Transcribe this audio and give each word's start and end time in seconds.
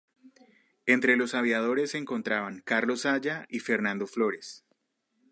Entre 0.87 1.15
los 1.15 1.35
aviadores 1.35 1.91
se 1.91 1.99
encontraban 1.99 2.63
Carlos 2.65 3.05
Haya 3.05 3.45
y 3.49 3.59
Fernando 3.59 4.07
Flores. 4.07 4.65